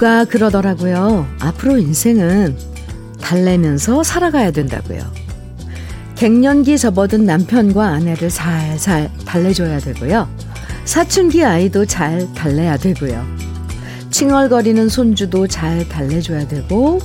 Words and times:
누가 0.00 0.24
그러더라고요. 0.24 1.26
앞으로 1.40 1.76
인생은 1.76 2.56
달래면서 3.20 4.02
살아가야 4.02 4.50
된다고요. 4.50 5.02
갱년기 6.16 6.78
접어든 6.78 7.26
남편과 7.26 7.86
아내를 7.86 8.30
살살 8.30 9.10
달래줘야 9.26 9.78
되고요. 9.78 10.26
사춘기 10.86 11.44
아이도 11.44 11.84
잘 11.84 12.26
달래야 12.32 12.78
되고요. 12.78 13.22
칭얼거리는 14.10 14.88
손주도 14.88 15.46
잘 15.46 15.86
달래줘야 15.86 16.48
되고, 16.48 16.98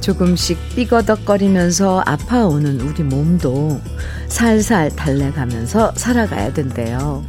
조금씩 0.00 0.58
삐거덕거리면서 0.74 2.02
아파오는 2.04 2.80
우리 2.80 3.04
몸도 3.04 3.80
살살 4.26 4.96
달래가면서 4.96 5.92
살아가야 5.94 6.52
된대요. 6.52 7.24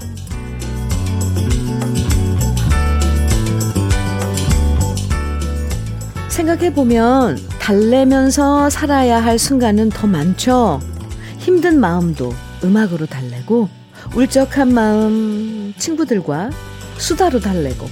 생각해보면 6.42 7.38
달래면서 7.60 8.70
살아야 8.70 9.24
할 9.24 9.38
순간은 9.38 9.90
더 9.90 10.08
많죠. 10.08 10.82
힘든 11.38 11.80
마음도 11.80 12.34
음악으로 12.64 13.06
달래고, 13.06 13.70
울적한 14.16 14.74
마음 14.74 15.74
친구들과 15.78 16.50
수다로 16.98 17.40
달래고, 17.40 17.88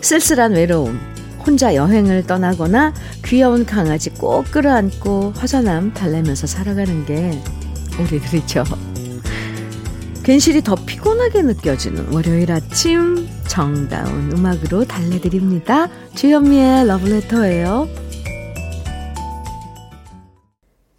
쓸쓸한 0.00 0.52
외로움 0.52 0.98
혼자 1.46 1.74
여행을 1.74 2.26
떠나거나 2.26 2.94
귀여운 3.24 3.66
강아지 3.66 4.10
꼭 4.10 4.50
끌어안고 4.50 5.32
허전함 5.32 5.92
달래면서 5.92 6.46
살아가는 6.46 7.04
게 7.04 7.38
우리들이죠. 7.98 8.64
괜시리 10.22 10.62
더 10.62 10.74
피곤하게 10.74 11.42
느껴지는 11.42 12.12
월요일 12.12 12.50
아침 12.52 13.28
정다운 13.48 14.32
음악으로 14.32 14.84
달래드립니다. 14.84 15.88
주현미의 16.14 16.86
러브레터예요. 16.86 17.88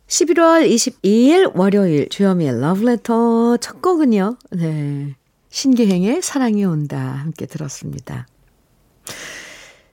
11월 0.08 0.70
22일 0.70 1.56
월요일 1.56 2.10
주현미의 2.10 2.60
러브레터 2.60 3.58
첫 3.58 3.82
곡은요. 3.82 4.38
네. 4.52 5.16
신기행의 5.50 6.22
사랑이 6.22 6.66
온다 6.66 6.98
함께 6.98 7.46
들었습니다. 7.46 8.28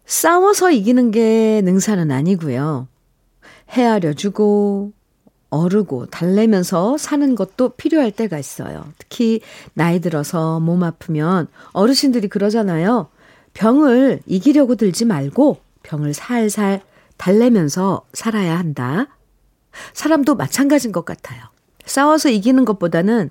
싸워서 0.07 0.71
이기는 0.71 1.11
게 1.11 1.61
능사는 1.65 2.11
아니고요. 2.11 2.89
헤아려주고 3.71 4.93
어르고 5.55 6.07
달래면서 6.07 6.99
사는 6.99 7.35
것도 7.35 7.71
필요할 7.71 8.11
때가 8.11 8.39
있어요. 8.39 8.85
특히 8.99 9.41
나이 9.73 10.01
들어서 10.01 10.59
몸 10.61 10.83
아프면 10.83 11.47
어르신들이 11.73 12.29
그러잖아요. 12.29 13.09
병을 13.55 14.21
이기려고 14.27 14.75
들지 14.75 15.05
말고 15.05 15.59
병을 15.85 16.13
살살 16.15 16.83
달래면서 17.17 18.03
살아야 18.13 18.59
한다. 18.59 19.07
사람도 19.93 20.35
마찬가지인 20.35 20.93
것 20.93 21.05
같아요. 21.05 21.43
싸워서 21.87 22.31
이기는 22.31 22.65
것보다는 22.65 23.31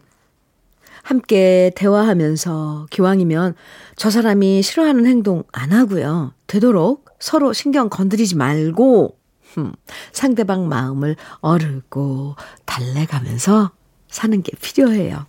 함께 1.01 1.71
대화하면서 1.75 2.88
기왕이면 2.89 3.55
저 3.97 4.09
사람이 4.09 4.61
싫어하는 4.61 5.05
행동 5.05 5.44
안 5.51 5.73
하고요. 5.73 6.33
되도록 6.47 7.05
서로 7.19 7.51
신경 7.51 7.89
건드리지 7.89 8.38
말고 8.38 9.17
음, 9.58 9.74
상대방 10.12 10.68
마음을 10.68 11.16
어르고 11.41 12.36
달래가면서 12.66 13.72
사는 14.09 14.41
게 14.41 14.52
필요해요. 14.62 15.25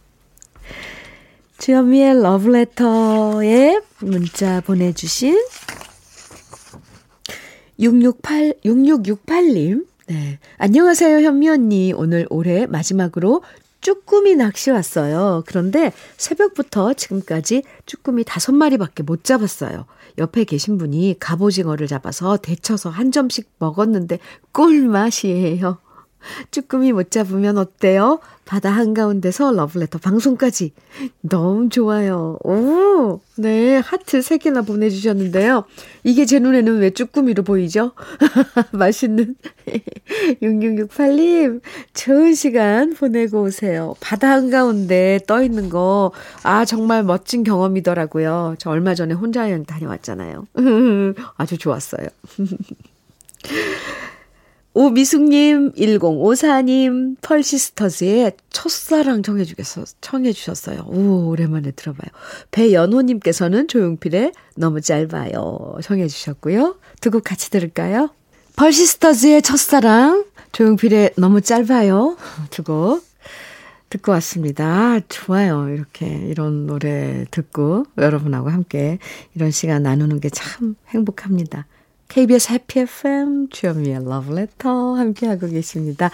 주현미의 1.59 2.23
러브레터에 2.23 3.81
문자 4.01 4.61
보내주신 4.61 5.39
668, 7.79 8.55
6668님. 8.65 9.87
네. 10.07 10.39
안녕하세요, 10.59 11.21
현미 11.21 11.49
언니. 11.49 11.93
오늘 11.95 12.27
올해 12.31 12.67
마지막으로 12.67 13.43
쭈꾸미 13.81 14.37
낚시 14.37 14.71
왔어요. 14.71 15.43
그런데 15.47 15.93
새벽부터 16.17 16.95
지금까지 16.95 17.63
쭈꾸미 17.87 18.25
다섯 18.25 18.53
마리밖에 18.53 19.03
못 19.03 19.25
잡았어요. 19.25 19.87
옆에 20.19 20.45
계신 20.45 20.79
분이 20.79 21.17
갑오징어를 21.19 21.87
잡아서 21.87 22.37
데쳐서 22.37 22.91
한 22.91 23.11
점씩 23.11 23.51
먹었는데 23.59 24.19
꿀맛이에요. 24.53 25.79
쭈꾸미 26.51 26.93
못 26.93 27.11
잡으면 27.11 27.59
어때요? 27.59 28.21
바다 28.45 28.71
한가운데서 28.71 29.53
러브레터 29.53 29.99
방송까지. 29.99 30.73
너무 31.23 31.71
좋아요. 31.71 32.39
오, 32.45 33.21
네. 33.37 33.77
하트 33.79 34.21
3개나 34.21 34.67
보내주셨는데요. 34.67 35.65
이게 36.03 36.27
제 36.27 36.39
눈에는 36.39 36.79
왜 36.79 36.91
쭈꾸미로 36.91 37.43
보이죠? 37.43 37.93
맛있는 38.73 39.35
6668님, 40.43 41.61
좋은 41.95 42.35
시간 42.35 42.95
보내고 42.95 43.43
오세요. 43.43 43.95
바다 44.01 44.31
한가운데 44.31 45.21
떠 45.27 45.43
있는 45.43 45.69
거, 45.71 46.13
아, 46.43 46.65
정말 46.65 47.03
멋진 47.03 47.45
경험이더라고요. 47.45 48.57
저 48.59 48.71
얼마 48.71 48.95
전에 48.95 49.15
혼자 49.15 49.51
여행 49.51 49.65
다녀왔잖아요. 49.65 50.47
아주 51.37 51.59
좋았어요. 51.59 52.07
오미숙님, 54.75 55.73
1054님, 55.73 57.17
펄시스터즈의 57.21 58.33
첫사랑 58.51 59.23
청해주겠어, 59.23 59.85
청해주셨어요. 60.01 60.87
오, 60.89 61.29
오랜만에 61.29 61.71
들어봐요. 61.71 62.11
배연호님께서는 62.51 63.69
조용필의 63.69 64.33
너무 64.57 64.81
짧아요. 64.81 65.77
청해주셨고요. 65.83 66.77
두 67.01 67.11
곡 67.11 67.23
같이 67.23 67.51
들을까요? 67.51 68.11
펄시스터즈의 68.57 69.43
첫사랑, 69.43 70.25
조용필의 70.51 71.13
너무 71.19 71.41
짧아요. 71.41 72.17
두 72.51 72.65
곡. 72.65 73.05
듣고 73.91 74.11
왔습니다. 74.13 74.99
좋아요. 75.09 75.69
이렇게 75.69 76.07
이런 76.07 76.67
노래 76.67 77.27
듣고 77.31 77.85
여러분하고 77.97 78.51
함께 78.51 78.99
이런 79.37 79.53
시간 79.53 79.85
나누는 79.85 80.19
게 80.19 80.31
참 80.31 80.75
행복합니다. 80.89 81.67
KBS 82.15 82.53
해피 82.53 82.79
FM 82.79 83.49
주현미의 83.51 84.05
러브레터 84.05 84.95
함께하고 84.95 85.49
계십니다. 85.49 86.13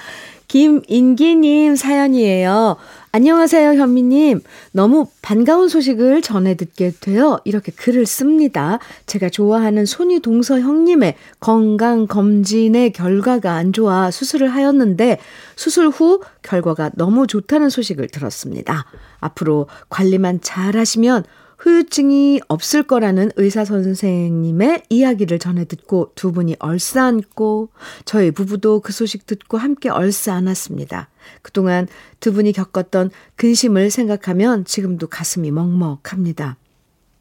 김인기님 0.48 1.76
사연이에요. 1.76 2.78
안녕하세요, 3.12 3.74
현미님. 3.74 4.40
너무 4.72 5.08
반가운 5.20 5.68
소식을 5.68 6.22
전해 6.22 6.56
듣게 6.56 6.90
되어 6.98 7.42
이렇게 7.44 7.70
글을 7.70 8.06
씁니다. 8.06 8.78
제가 9.04 9.28
좋아하는 9.28 9.84
손이 9.84 10.20
동서 10.20 10.58
형님의 10.58 11.16
건강검진의 11.40 12.94
결과가 12.94 13.52
안 13.52 13.74
좋아 13.74 14.10
수술을 14.10 14.48
하였는데 14.48 15.18
수술 15.54 15.88
후 15.88 16.22
결과가 16.40 16.92
너무 16.94 17.26
좋다는 17.26 17.68
소식을 17.68 18.08
들었습니다. 18.08 18.86
앞으로 19.20 19.66
관리만 19.90 20.40
잘 20.40 20.78
하시면 20.78 21.24
후유증이 21.60 22.40
없을 22.48 22.82
거라는 22.82 23.32
의사 23.36 23.66
선생님의 23.66 24.84
이야기를 24.88 25.38
전해 25.38 25.66
듣고 25.66 26.12
두 26.14 26.32
분이 26.32 26.56
얼싸 26.58 27.04
안고 27.04 27.68
저희 28.06 28.30
부부도 28.30 28.80
그 28.80 28.92
소식 28.92 29.26
듣고 29.26 29.58
함께 29.58 29.90
얼싸 29.90 30.34
안았습니다. 30.34 31.10
그동안 31.42 31.86
두 32.18 32.32
분이 32.32 32.52
겪었던 32.52 33.10
근심을 33.36 33.90
생각하면 33.90 34.64
지금도 34.64 35.08
가슴이 35.08 35.50
먹먹합니다. 35.50 36.56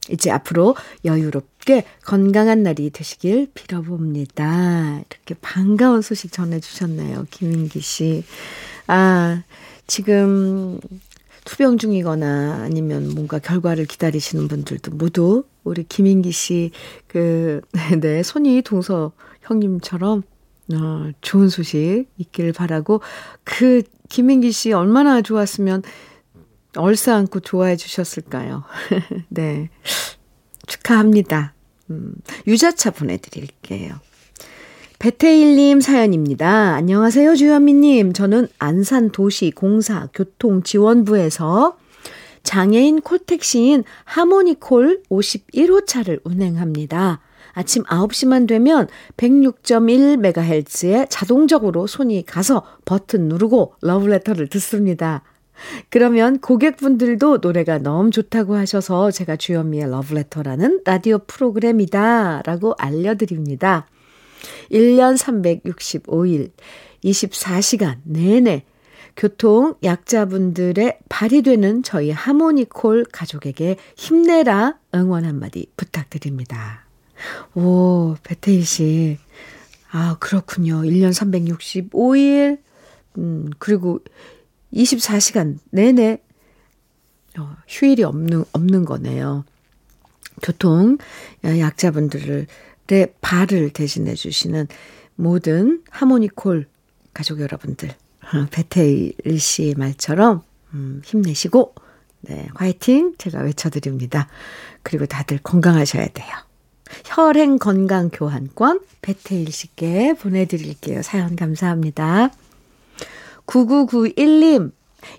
이제 0.09 0.31
앞으로 0.31 0.75
여유롭게 1.03 1.83
건강한 2.05 2.63
날이 2.63 2.91
되시길 2.91 3.51
빌어봅니다. 3.53 5.01
이렇게 5.09 5.35
반가운 5.41 6.01
소식 6.01 6.31
전해주셨네요. 6.31 7.27
김인기 7.29 7.81
씨. 7.81 8.23
아, 8.87 9.43
지금 9.85 10.79
투병 11.49 11.79
중이거나 11.79 12.61
아니면 12.61 13.09
뭔가 13.15 13.39
결과를 13.39 13.85
기다리시는 13.85 14.47
분들도 14.47 14.91
모두 14.91 15.45
우리 15.63 15.83
김인기 15.83 16.31
씨, 16.31 16.69
그, 17.07 17.61
네, 18.01 18.21
손이 18.21 18.61
동서 18.61 19.13
형님처럼, 19.41 20.21
어, 20.75 21.11
좋은 21.21 21.49
소식 21.49 22.05
있기를 22.17 22.53
바라고, 22.53 23.01
그, 23.43 23.81
김인기 24.09 24.51
씨 24.51 24.73
얼마나 24.73 25.23
좋았으면 25.23 25.81
얼싸 26.75 27.15
안고 27.15 27.39
좋아해 27.39 27.75
주셨을까요? 27.77 28.63
네. 29.29 29.69
축하합니다. 30.67 31.55
음, 31.89 32.13
유자차 32.45 32.91
보내드릴게요. 32.91 33.99
배태일님 34.99 35.79
사연입니다. 35.79 36.73
안녕하세요, 36.73 37.37
주현미님. 37.37 38.11
저는 38.11 38.49
안산도시공사 38.59 40.09
교통지원부에서 40.13 41.77
장애인 42.43 42.99
콜택시인 42.99 43.85
하모니콜 44.03 45.03
51호차를 45.09 46.19
운행합니다. 46.25 47.21
아침 47.53 47.83
9시만 47.83 48.45
되면 48.45 48.89
106.1MHz에 49.15 51.07
자동적으로 51.09 51.87
손이 51.87 52.25
가서 52.25 52.65
버튼 52.83 53.29
누르고 53.29 53.75
러브레터를 53.81 54.49
듣습니다. 54.49 55.23
그러면 55.89 56.39
고객분들도 56.39 57.37
노래가 57.37 57.77
너무 57.77 58.11
좋다고 58.11 58.55
하셔서 58.55 59.11
제가 59.11 59.37
주현미의 59.37 59.91
러브레터라는 59.91 60.81
라디오 60.83 61.19
프로그램이다 61.19 62.41
라고 62.45 62.75
알려드립니다. 62.77 63.87
1년 64.71 65.17
365일 65.17 66.51
24시간 67.03 67.97
내내 68.03 68.65
교통 69.15 69.75
약자분들의 69.83 70.99
발이 71.09 71.41
되는 71.41 71.83
저희 71.83 72.11
하모니콜 72.11 73.05
가족에게 73.11 73.75
힘내라 73.97 74.77
응원 74.95 75.25
한마디 75.25 75.67
부탁드립니다. 75.75 76.85
오, 77.53 78.15
배태일 78.23 78.65
씨. 78.65 79.17
아, 79.91 80.15
그렇군요. 80.19 80.83
1년 80.83 81.11
365일, 81.11 82.59
음, 83.17 83.49
그리고 83.59 83.99
24시간 84.73 85.57
내내 85.71 86.21
어, 87.37 87.55
휴일이 87.67 88.03
없는, 88.03 88.45
없는 88.53 88.85
거네요. 88.85 89.45
교통 90.41 90.97
약자분들 91.43 92.47
의 92.91 93.13
발을 93.21 93.69
대신해 93.71 94.15
주시는 94.15 94.67
모든 95.15 95.83
하모니콜 95.89 96.67
가족 97.13 97.39
여러분들, 97.41 97.89
어, 97.89 98.45
배태일 98.51 99.39
씨 99.39 99.75
말처럼, 99.77 100.41
음, 100.73 101.01
힘내시고, 101.03 101.75
네, 102.21 102.47
화이팅! 102.55 103.15
제가 103.17 103.41
외쳐드립니다. 103.41 104.27
그리고 104.83 105.05
다들 105.05 105.39
건강하셔야 105.39 106.07
돼요. 106.07 106.27
혈행 107.05 107.57
건강 107.57 108.09
교환권 108.09 108.81
배태일 109.01 109.51
씨께 109.51 110.13
보내드릴게요. 110.13 111.01
사연 111.01 111.35
감사합니다. 111.35 112.31
9991님, 113.45 114.71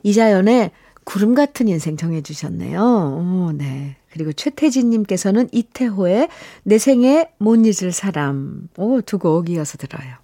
이자연의 0.03 0.73
구름 1.05 1.35
같은 1.35 1.69
인생 1.69 1.97
정해주셨네요. 1.97 2.81
오, 2.81 3.53
네. 3.53 3.97
그리고 4.13 4.33
최태진님께서는 4.33 5.49
이태호의 5.53 6.29
내 6.65 6.79
생에 6.79 7.31
못 7.39 7.57
잊을 7.65 7.93
사람. 7.93 8.69
오, 8.77 9.01
두 9.01 9.19
곡 9.19 9.49
이어서 9.51 9.77
들어요. 9.79 10.15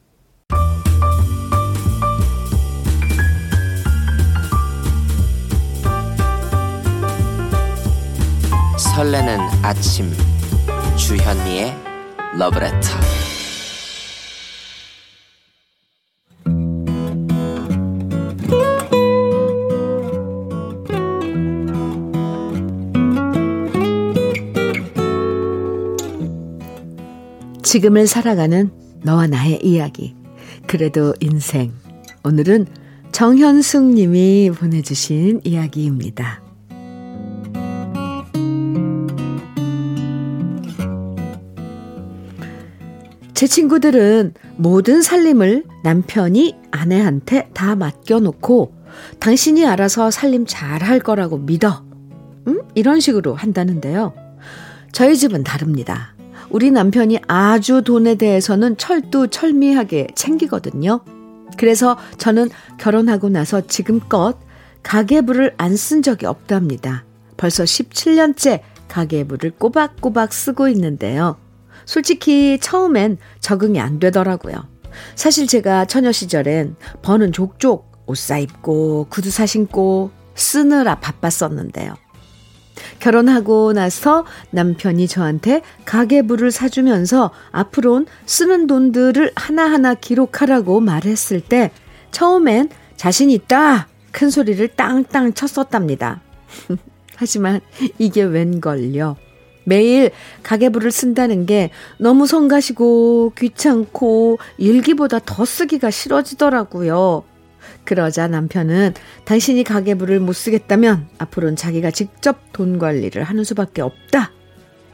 설레는 8.79 9.38
아침 9.62 10.11
주현미의 10.97 11.75
러브레터 12.39 12.89
지금을 27.76 28.06
살아가는 28.06 28.70
너와 29.02 29.26
나의 29.26 29.61
이야기. 29.62 30.14
그래도 30.67 31.12
인생. 31.20 31.75
오늘은 32.25 32.67
정현숙 33.12 33.93
님이 33.93 34.50
보내주신 34.50 35.43
이야기입니다. 35.44 36.43
제 43.34 43.46
친구들은 43.46 44.32
모든 44.56 45.02
살림을 45.02 45.64
남편이 45.84 46.56
아내한테 46.70 47.50
다 47.52 47.76
맡겨놓고 47.76 48.72
당신이 49.20 49.67
알아서 49.67 50.11
살림 50.11 50.46
잘 50.46 50.82
할 50.82 50.99
거라고 50.99 51.37
믿어. 51.37 51.84
음? 52.46 52.62
이런 52.75 53.00
식으로 53.00 53.34
한다는데요. 53.34 54.14
저희 54.93 55.14
집은 55.14 55.44
다릅니다. 55.44 56.16
우리 56.56 56.70
남편이 56.70 57.19
아주 57.29 57.82
돈에 57.82 58.14
대해서는 58.14 58.79
철두 58.79 59.29
철미하게 59.29 60.06
챙기거든요. 60.14 61.03
그래서 61.58 61.99
저는 62.17 62.49
결혼하고 62.79 63.29
나서 63.29 63.61
지금껏 63.67 64.38
가계부를 64.82 65.53
안 65.58 65.76
쓴 65.76 66.00
적이 66.00 66.25
없답니다. 66.25 67.05
벌써 67.37 67.64
17년째 67.64 68.62
가계부를 68.88 69.50
꼬박꼬박 69.58 70.32
쓰고 70.32 70.69
있는데요. 70.69 71.37
솔직히 71.85 72.58
처음엔 72.58 73.19
적응이 73.41 73.79
안 73.79 73.99
되더라고요. 73.99 74.55
사실 75.14 75.47
제가 75.47 75.85
처녀 75.85 76.11
시절엔 76.11 76.76
버는 77.03 77.32
족족 77.32 77.93
옷 78.06 78.17
사입고 78.17 79.08
구두 79.11 79.31
사 79.31 79.44
신고 79.44 80.11
쓰느라 80.35 80.94
바빴었는데요. 81.00 81.97
결혼하고 82.99 83.73
나서 83.73 84.25
남편이 84.50 85.08
저한테 85.08 85.62
가계부를 85.84 86.50
사주면서 86.50 87.31
앞으론 87.50 88.06
쓰는 88.26 88.67
돈들을 88.67 89.32
하나하나 89.34 89.94
기록하라고 89.94 90.81
말했을 90.81 91.40
때 91.40 91.70
처음엔 92.11 92.70
자신 92.96 93.31
있다! 93.31 93.88
큰 94.12 94.31
소리를 94.31 94.67
땅땅 94.69 95.34
쳤었답니다. 95.34 96.23
하지만 97.17 97.61
이게 97.99 98.23
웬걸요. 98.23 99.17
매일 99.64 100.12
가계부를 100.43 100.90
쓴다는 100.90 101.44
게 101.44 101.70
너무 101.99 102.26
성가시고 102.26 103.32
귀찮고 103.37 104.38
일기보다 104.58 105.19
더 105.19 105.44
쓰기가 105.44 105.90
싫어지더라고요. 105.90 107.25
그러자 107.87 108.29
남편은 108.29 108.93
당신이 109.25 109.65
가계부를 109.65 110.21
못 110.21 110.35
쓰겠다면 110.35 111.09
앞으로는 111.19 111.56
자기가 111.56 111.91
직접 111.91 112.53
돈 112.53 112.79
관리를 112.79 113.23
하는 113.23 113.44
수밖에 113.44 113.81
없다. 113.81 114.33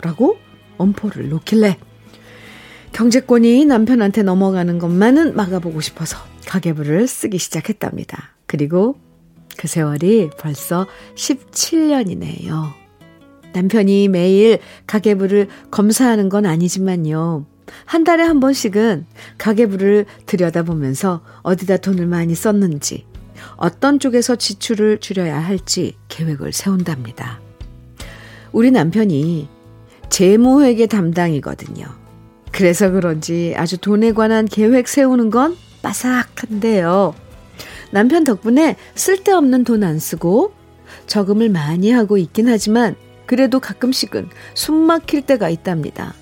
라고 0.00 0.36
엄포를 0.78 1.28
놓길래 1.28 1.78
경제권이 2.92 3.64
남편한테 3.64 4.22
넘어가는 4.22 4.78
것만은 4.78 5.34
막아보고 5.34 5.80
싶어서 5.80 6.18
가계부를 6.46 7.08
쓰기 7.08 7.38
시작했답니다. 7.38 8.36
그리고 8.46 8.96
그 9.56 9.66
세월이 9.66 10.30
벌써 10.38 10.86
17년이네요. 11.14 12.72
남편이 13.54 14.08
매일 14.08 14.58
가계부를 14.86 15.48
검사하는 15.70 16.28
건 16.28 16.46
아니지만요. 16.46 17.46
한 17.84 18.04
달에 18.04 18.22
한 18.22 18.40
번씩은 18.40 19.06
가계부를 19.38 20.06
들여다보면서 20.26 21.22
어디다 21.42 21.78
돈을 21.78 22.06
많이 22.06 22.34
썼는지, 22.34 23.06
어떤 23.56 23.98
쪽에서 23.98 24.36
지출을 24.36 24.98
줄여야 24.98 25.38
할지 25.38 25.96
계획을 26.08 26.52
세운답니다. 26.52 27.40
우리 28.52 28.70
남편이 28.70 29.48
재무회계 30.10 30.86
담당이거든요. 30.86 31.86
그래서 32.50 32.90
그런지 32.90 33.54
아주 33.56 33.78
돈에 33.78 34.12
관한 34.12 34.46
계획 34.46 34.86
세우는 34.88 35.30
건 35.30 35.56
빠삭한데요. 35.82 37.14
남편 37.90 38.24
덕분에 38.24 38.76
쓸데없는 38.94 39.64
돈 39.64 39.84
안 39.84 39.98
쓰고 39.98 40.52
저금을 41.06 41.48
많이 41.48 41.90
하고 41.90 42.18
있긴 42.18 42.48
하지만 42.48 42.94
그래도 43.26 43.58
가끔씩은 43.60 44.28
숨 44.54 44.76
막힐 44.76 45.22
때가 45.22 45.48
있답니다. 45.48 46.14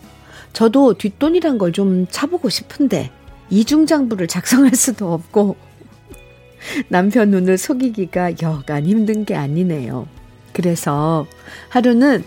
저도 0.53 0.95
뒷돈이란 0.95 1.59
걸 1.59 1.73
좀 1.73 2.07
차보고 2.11 2.49
싶은데 2.49 3.11
이중장부를 3.51 4.27
작성할 4.27 4.75
수도 4.75 5.13
없고 5.13 5.57
남편 6.89 7.31
눈을 7.31 7.57
속이기가 7.59 8.43
여간 8.43 8.85
힘든 8.87 9.25
게 9.25 9.35
아니네요. 9.35 10.07
그래서 10.53 11.27
하루는 11.69 12.25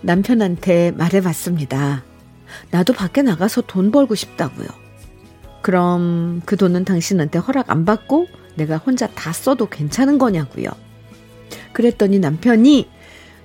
남편한테 0.00 0.92
말해봤습니다. 0.92 2.04
나도 2.70 2.92
밖에 2.92 3.22
나가서 3.22 3.62
돈 3.62 3.90
벌고 3.90 4.14
싶다고요. 4.14 4.68
그럼 5.62 6.40
그 6.46 6.56
돈은 6.56 6.84
당신한테 6.84 7.38
허락 7.40 7.70
안 7.70 7.84
받고 7.84 8.28
내가 8.54 8.76
혼자 8.78 9.08
다 9.08 9.32
써도 9.32 9.66
괜찮은 9.68 10.18
거냐고요. 10.18 10.68
그랬더니 11.72 12.20
남편이 12.20 12.88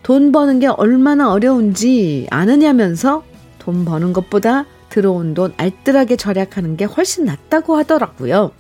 돈 0.03 0.31
버는 0.31 0.59
게 0.59 0.67
얼마나 0.67 1.31
어려운지 1.31 2.27
아느냐면서 2.29 3.23
돈 3.61 3.85
버는 3.85 4.11
것보다 4.11 4.65
들어온 4.89 5.35
돈 5.35 5.53
알뜰하게 5.55 6.15
절약하는 6.15 6.77
게 6.77 6.85
훨씬 6.85 7.25
낫다고 7.25 7.77
하더라고요. 7.77 8.51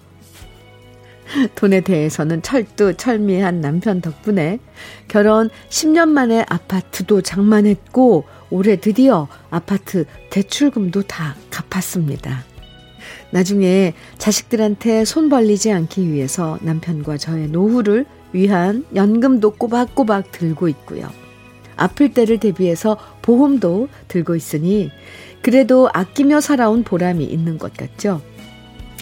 돈에 1.55 1.81
대해서는 1.81 2.43
철두철미한 2.43 3.61
남편 3.61 3.99
덕분에 3.99 4.59
결혼 5.07 5.49
10년 5.69 6.09
만에 6.09 6.45
아파트도 6.47 7.23
장만했고 7.23 8.25
올해 8.51 8.75
드디어 8.75 9.27
아파트 9.49 10.05
대출금도 10.29 11.03
다 11.03 11.35
갚았습니다. 11.49 12.43
나중에 13.31 13.95
자식들한테 14.19 15.03
손 15.05 15.29
벌리지 15.29 15.71
않기 15.71 16.11
위해서 16.11 16.59
남편과 16.61 17.17
저의 17.17 17.47
노후를 17.47 18.05
위한 18.33 18.85
연금도 18.93 19.51
꼬박꼬박 19.51 20.31
들고 20.31 20.67
있고요. 20.67 21.09
아플 21.81 22.13
때를 22.13 22.37
대비해서 22.37 22.97
보험도 23.21 23.89
들고 24.07 24.35
있으니 24.35 24.91
그래도 25.41 25.89
아끼며 25.91 26.39
살아온 26.39 26.83
보람이 26.83 27.25
있는 27.25 27.57
것 27.57 27.75
같죠? 27.75 28.21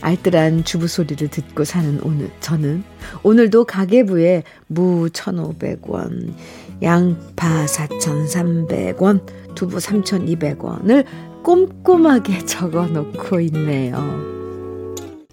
알뜰한 0.01 0.63
주부 0.63 0.87
소리를 0.87 1.27
듣고 1.27 1.65
사는 1.65 1.99
오늘 2.03 2.29
저는 2.39 2.83
오늘도 3.23 3.65
가계부에 3.65 4.43
무 4.67 5.09
1,500원, 5.09 6.33
양파 6.81 7.65
4,300원, 7.65 9.25
두부 9.55 9.77
3,200원을 9.77 11.03
꼼꼼하게 11.43 12.39
적어 12.47 12.87
놓고 12.87 13.41
있네요. 13.41 14.39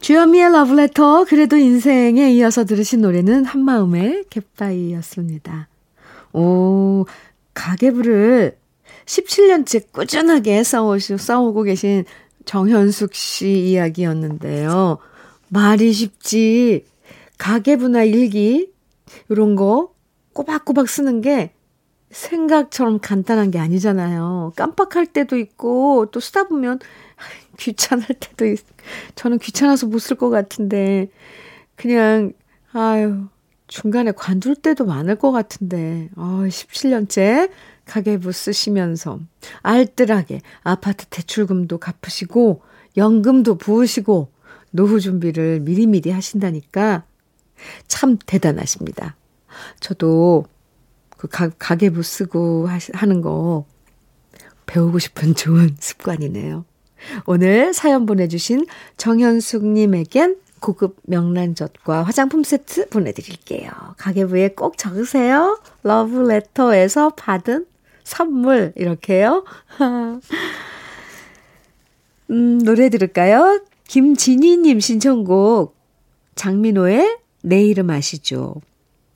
주현미의 0.00 0.52
러브레터 0.52 1.24
그래도 1.24 1.56
인생에 1.56 2.32
이어서 2.32 2.64
들으신 2.64 3.02
노래는 3.02 3.44
한마음의 3.44 4.24
갯바위였습니다. 4.30 5.68
오, 6.32 7.06
가계부를 7.56 8.56
17년째 9.06 9.90
꾸준하게 9.92 10.62
싸우시, 10.62 11.16
싸우고 11.16 11.62
계신 11.62 12.04
정현숙 12.44 13.14
씨 13.14 13.48
이야기였는데요. 13.70 14.98
말이 15.48 15.92
쉽지. 15.92 16.84
가계부나 17.38 18.04
일기, 18.04 18.70
이런 19.28 19.56
거 19.56 19.92
꼬박꼬박 20.32 20.88
쓰는 20.88 21.20
게 21.22 21.52
생각처럼 22.10 22.98
간단한 23.00 23.50
게 23.50 23.58
아니잖아요. 23.58 24.52
깜빡할 24.56 25.06
때도 25.06 25.36
있고, 25.38 26.06
또 26.12 26.20
쓰다 26.20 26.44
보면 26.44 26.78
귀찮을 27.58 28.06
때도 28.06 28.46
있, 28.46 28.58
저는 29.16 29.38
귀찮아서 29.38 29.86
못 29.86 29.98
쓸 29.98 30.16
것 30.16 30.30
같은데, 30.30 31.08
그냥, 31.75 32.32
아유, 32.72 33.26
중간에 33.68 34.12
관둘 34.12 34.54
때도 34.56 34.85
많을 34.85 35.16
것 35.16 35.32
같은데, 35.32 36.08
어, 36.16 36.42
17년째 36.46 37.50
가계부 37.85 38.32
쓰시면서 38.32 39.20
알뜰하게 39.62 40.40
아파트 40.62 41.06
대출금도 41.06 41.78
갚으시고, 41.78 42.62
연금도 42.96 43.58
부으시고, 43.58 44.32
노후 44.70 45.00
준비를 45.00 45.61
미리미리 45.61 46.11
하신다니까 46.11 47.04
참 47.88 48.18
대단하십니다. 48.26 49.16
저도 49.80 50.44
그 51.16 51.28
가, 51.28 51.49
가계부 51.49 52.02
쓰고 52.02 52.68
하시, 52.68 52.92
하는 52.94 53.20
거 53.23 53.66
배우고 54.66 54.99
싶은 54.99 55.35
좋은 55.35 55.76
습관이네요. 55.80 56.64
오늘 57.26 57.73
사연 57.73 58.06
보내주신 58.06 58.66
정현숙님에겐 58.96 60.37
고급 60.60 60.96
명란젓과 61.04 62.02
화장품 62.02 62.42
세트 62.44 62.88
보내드릴게요. 62.88 63.70
가계부에 63.98 64.50
꼭 64.50 64.78
적으세요. 64.78 65.60
러브레터에서 65.82 67.10
받은 67.10 67.66
선물, 68.04 68.72
이렇게요. 68.76 69.44
음, 72.30 72.58
노래 72.58 72.88
들을까요? 72.88 73.60
김진희님 73.88 74.80
신청곡, 74.80 75.76
장민호의 76.34 77.18
내 77.42 77.62
이름 77.64 77.90
아시죠? 77.90 78.54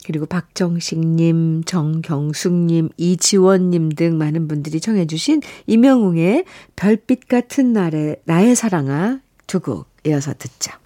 그리고 0.06 0.26
박정식님, 0.26 1.64
정경숙님, 1.64 2.88
이지원님 2.96 3.90
등 3.90 4.16
많은 4.18 4.48
분들이 4.48 4.80
청해주신 4.80 5.42
이명웅의 5.66 6.44
별빛 6.76 7.28
같은 7.28 7.72
날에 7.72 8.16
나의 8.24 8.56
사랑아 8.56 9.20
두 9.46 9.60
곡 9.60 9.86
이어서 10.06 10.32
듣자. 10.38 10.79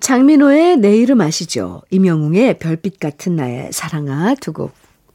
장민호의 0.00 0.76
내 0.78 0.96
이름 0.96 1.20
아시죠? 1.20 1.82
이명웅의 1.90 2.58
별빛 2.58 3.00
같은 3.00 3.36
나의 3.36 3.70
사랑아 3.72 4.34
두 4.36 4.52
곡 4.52 4.72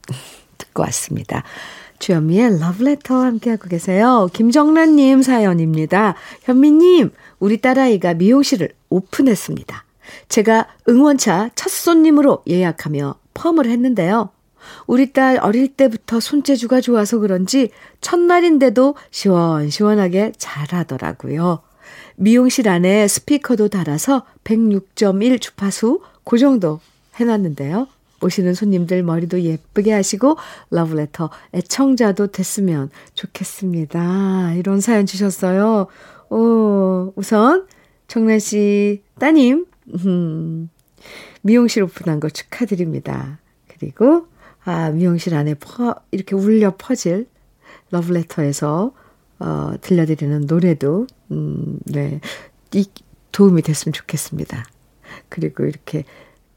듣고 0.58 0.84
왔습니다. 0.84 1.44
주현미의 2.00 2.60
러브레터 2.60 3.16
함께하고 3.16 3.70
계세요. 3.70 4.30
김정란님 4.34 5.22
사연입니다. 5.22 6.16
현미님, 6.44 7.12
우리 7.40 7.58
딸아이가 7.62 8.16
미용실을 8.16 8.70
오픈했습니다. 8.90 9.86
제가 10.28 10.68
응원차 10.90 11.50
첫 11.56 11.70
손님으로 11.72 12.44
예약하며 12.48 13.16
펌을 13.34 13.68
했는데요. 13.68 14.30
우리 14.86 15.12
딸 15.14 15.40
어릴 15.42 15.70
때부터 15.70 16.20
손재주가 16.20 16.82
좋아서 16.82 17.20
그런지 17.20 17.70
첫날인데도 18.02 18.96
시원시원하게 19.12 20.34
잘하더라고요. 20.38 21.62
미용실 22.16 22.70
안에 22.70 23.08
스피커도 23.08 23.70
달아서 23.70 24.26
106.1 24.44 25.42
주파수 25.42 26.02
그 26.24 26.38
정도 26.38 26.80
해놨는데요. 27.16 27.88
오시는 28.22 28.54
손님들 28.54 29.04
머리도 29.04 29.42
예쁘게 29.42 29.92
하시고 29.92 30.38
러브레터 30.70 31.30
애청자도 31.54 32.28
됐으면 32.28 32.90
좋겠습니다. 33.14 34.54
이런 34.54 34.80
사연 34.80 35.06
주셨어요. 35.06 35.88
오, 36.30 37.12
우선 37.16 37.68
정란 38.08 38.40
씨 38.40 39.04
따님 39.20 39.66
음, 40.06 40.70
미용실 41.42 41.84
오픈한 41.84 42.20
거 42.20 42.30
축하드립니다. 42.30 43.40
그리고 43.68 44.28
아, 44.64 44.90
미용실 44.92 45.36
안에 45.36 45.56
퍼, 45.56 45.96
이렇게 46.12 46.36
울려 46.36 46.74
퍼질 46.78 47.28
러브레터에서 47.92 48.94
어, 49.44 49.74
들려드리는 49.82 50.46
노래도 50.48 51.06
음, 51.32 51.78
네. 51.84 52.22
이 52.74 52.86
도움이 53.34 53.62
됐으면 53.62 53.92
좋겠습니다. 53.92 54.66
그리고 55.28 55.66
이렇게 55.66 56.06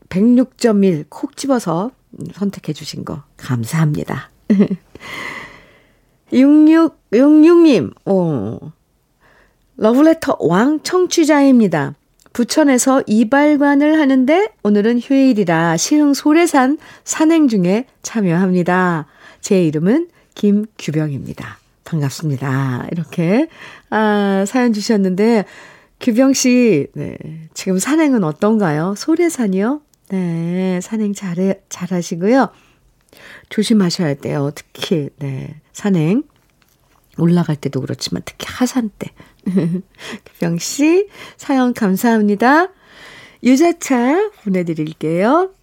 106.1 0.08 1.06
콕 1.08 1.36
집어서 1.36 1.90
선택해 2.32 2.72
주신 2.72 3.04
거 3.04 3.24
감사합니다. 3.36 4.30
6666님, 6.32 7.92
오. 8.06 8.72
러브레터 9.76 10.36
왕 10.40 10.80
청취자입니다. 10.80 11.94
부천에서 12.32 13.02
이발관을 13.06 13.98
하는데 13.98 14.52
오늘은 14.62 15.00
휴일이라 15.00 15.76
시흥 15.76 16.14
소래산 16.14 16.78
산행 17.04 17.48
중에 17.48 17.86
참여합니다. 18.02 19.06
제 19.40 19.64
이름은 19.64 20.08
김규병입니다. 20.34 21.58
반갑습니다. 21.86 22.88
이렇게, 22.92 23.48
아, 23.88 24.44
사연 24.46 24.74
주셨는데, 24.74 25.44
규병 26.00 26.34
씨, 26.34 26.88
네. 26.94 27.16
지금 27.54 27.78
산행은 27.78 28.22
어떤가요? 28.24 28.94
소래산이요? 28.96 29.80
네. 30.10 30.80
산행 30.82 31.14
잘, 31.14 31.62
잘 31.70 31.90
하시고요. 31.90 32.50
조심하셔야 33.48 34.14
돼요. 34.14 34.50
특히, 34.54 35.08
네. 35.18 35.60
산행. 35.72 36.24
올라갈 37.18 37.56
때도 37.56 37.80
그렇지만 37.80 38.20
특히 38.26 38.46
하산 38.50 38.90
때. 38.98 39.10
규병 40.26 40.58
씨, 40.58 41.08
사연 41.38 41.72
감사합니다. 41.72 42.68
유자차 43.42 44.30
보내드릴게요. 44.42 45.55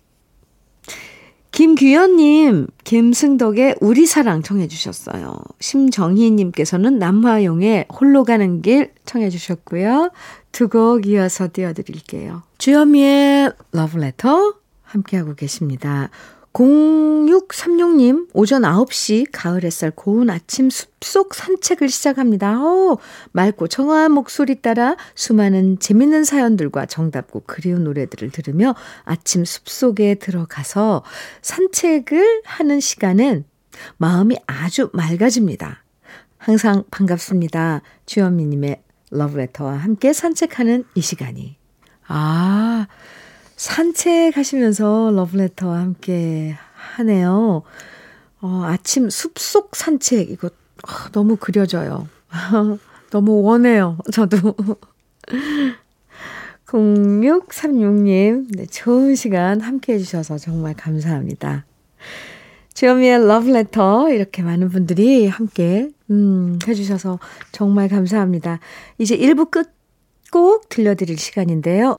김규현님, 1.53 2.65
김승덕의 2.83 3.75
우리 3.79 4.07
사랑 4.07 4.41
청해주셨어요. 4.41 5.39
심정희님께서는 5.59 6.97
남화용의 6.97 7.85
홀로 7.93 8.23
가는 8.23 8.63
길 8.63 8.91
청해주셨고요. 9.05 10.11
두 10.51 10.67
곡 10.67 11.05
이어서 11.05 11.47
띄워드릴게요. 11.53 12.41
주현미의 12.57 13.51
러브레터 13.71 14.55
함께하고 14.81 15.35
계십니다. 15.35 16.09
0636님, 16.53 18.27
오전 18.33 18.61
9시 18.61 19.27
가을 19.31 19.63
햇살 19.63 19.91
고운 19.91 20.29
아침 20.29 20.69
숲속 20.69 21.33
산책을 21.33 21.89
시작합니다. 21.89 22.59
오, 22.63 22.99
맑고 23.31 23.67
청아한 23.67 24.11
목소리 24.11 24.61
따라 24.61 24.95
수많은 25.15 25.79
재밌는 25.79 26.23
사연들과 26.23 26.85
정답고 26.85 27.43
그리운 27.47 27.83
노래들을 27.83 28.29
들으며 28.29 28.75
아침 29.03 29.45
숲속에 29.45 30.15
들어가서 30.15 31.03
산책을 31.41 32.43
하는 32.45 32.79
시간은 32.79 33.45
마음이 33.97 34.37
아주 34.45 34.91
맑아집니다. 34.93 35.83
항상 36.37 36.83
반갑습니다. 36.91 37.81
주현미님의 38.05 38.81
러브레터와 39.09 39.73
함께 39.77 40.13
산책하는 40.13 40.85
이 40.93 41.01
시간이. 41.01 41.57
아, 42.07 42.87
산책하시면서 43.63 45.11
러브레터와 45.15 45.79
함께 45.79 46.55
하네요. 46.73 47.63
어, 48.41 48.63
아침 48.65 49.09
숲속 49.09 49.75
산책, 49.75 50.31
이거 50.31 50.47
어, 50.47 51.11
너무 51.13 51.37
그려져요. 51.37 52.09
너무 53.09 53.41
원해요, 53.41 53.97
저도. 54.11 54.55
0636님, 56.65 58.47
네, 58.49 58.65
좋은 58.65 59.15
시간 59.15 59.61
함께 59.61 59.93
해주셔서 59.93 60.39
정말 60.39 60.73
감사합니다. 60.73 61.65
주현미의 62.73 63.27
러브레터, 63.27 64.09
이렇게 64.09 64.41
많은 64.41 64.69
분들이 64.69 65.27
함께, 65.27 65.89
음, 66.09 66.59
해주셔서 66.67 67.19
정말 67.51 67.87
감사합니다. 67.87 68.59
이제 68.97 69.15
1부 69.15 69.51
끝 69.51 69.83
꼭 70.33 70.67
들려드릴 70.67 71.19
시간인데요. 71.19 71.95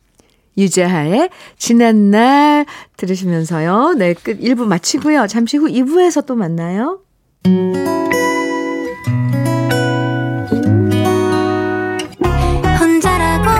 유재하의 0.57 1.31
지난 1.59 2.11
날 2.11 2.67
들으시면서요. 2.97 3.95
네, 3.99 4.15
끝 4.15 4.41
1부 4.41 4.67
마치고요. 4.67 5.27
잠시 5.27 5.57
후 5.57 5.67
2부에서 5.67 6.25
또 6.27 6.35
만나요. 6.35 7.01
혼자라고 12.81 13.51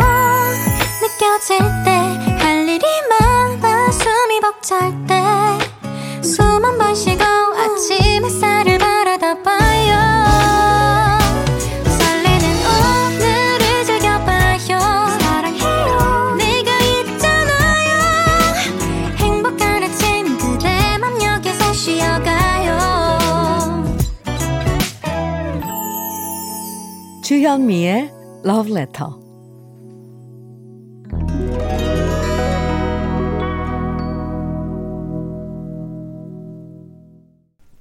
주현미의 27.55 28.11
Love 28.45 28.73
Letter. 28.73 29.11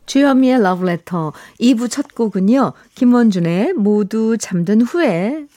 주현미의 0.06 0.60
Love 0.60 0.88
Letter 0.88 1.32
2부 1.60 1.90
첫 1.90 2.14
곡은요. 2.14 2.74
김원준의 2.94 3.74
모두 3.74 4.38
잠든 4.38 4.82
후에 4.82 5.48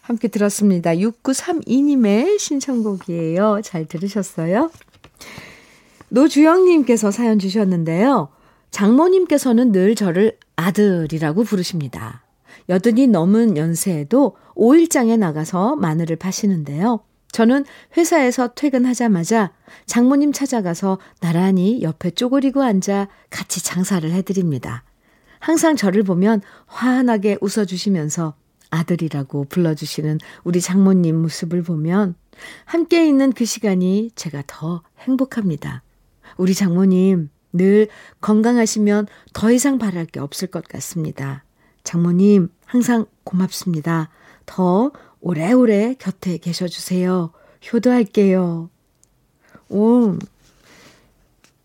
함께 0.00 0.28
들었습니다. 0.28 0.92
6932님의 0.92 2.38
신청곡이에요. 2.38 3.62
잘 3.64 3.86
들으셨어요? 3.86 4.70
노주영님께서 6.10 7.10
사연 7.10 7.40
주셨는데요. 7.40 8.28
장모님께서는 8.70 9.72
늘 9.72 9.96
저를 9.96 10.38
아들이라고 10.54 11.42
부르십니다. 11.42 12.25
여든이 12.68 13.06
넘은 13.06 13.56
연세에도 13.56 14.36
5일장에 14.54 15.18
나가서 15.18 15.76
마늘을 15.76 16.16
파시는데요. 16.16 17.00
저는 17.32 17.64
회사에서 17.96 18.48
퇴근하자마자 18.54 19.52
장모님 19.84 20.32
찾아가서 20.32 20.98
나란히 21.20 21.82
옆에 21.82 22.10
쪼그리고 22.10 22.62
앉아 22.62 23.08
같이 23.30 23.62
장사를 23.62 24.10
해드립니다. 24.10 24.84
항상 25.38 25.76
저를 25.76 26.02
보면 26.02 26.40
환하게 26.66 27.38
웃어주시면서 27.40 28.34
아들이라고 28.70 29.44
불러주시는 29.44 30.18
우리 30.44 30.60
장모님 30.60 31.16
모습을 31.22 31.62
보면 31.62 32.14
함께 32.64 33.06
있는 33.06 33.32
그 33.32 33.44
시간이 33.44 34.10
제가 34.14 34.42
더 34.46 34.82
행복합니다. 35.00 35.82
우리 36.36 36.54
장모님 36.54 37.30
늘 37.52 37.88
건강하시면 38.20 39.06
더 39.32 39.50
이상 39.50 39.78
바랄 39.78 40.06
게 40.06 40.20
없을 40.20 40.48
것 40.48 40.66
같습니다. 40.68 41.45
장모님 41.86 42.48
항상 42.64 43.06
고맙습니다. 43.22 44.10
더 44.44 44.90
오래오래 45.20 45.94
곁에 45.98 46.36
계셔 46.36 46.66
주세요. 46.66 47.30
효도할게요. 47.72 48.68
오, 49.68 50.18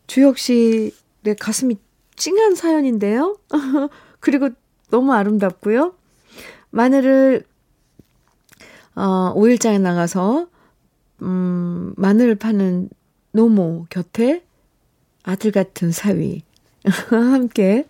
주혁 0.05 0.37
씨의 0.37 0.91
가슴이 1.39 1.77
찡한 2.15 2.55
사연인데요? 2.55 3.37
그리고 4.19 4.49
너무 4.91 5.11
아름답고요. 5.11 5.95
마늘을, 6.69 7.43
어, 8.95 9.33
5일장에 9.35 9.81
나가서, 9.81 10.47
음, 11.23 11.93
마늘을 11.97 12.35
파는 12.35 12.89
노모 13.31 13.87
곁에 13.89 14.43
아들 15.23 15.51
같은 15.51 15.91
사위. 15.91 16.43
함께, 17.09 17.87